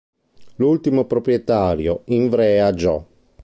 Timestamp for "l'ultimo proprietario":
0.55-2.01